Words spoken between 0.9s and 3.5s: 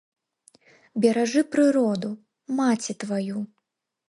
Беражы прыроду, маці тваю!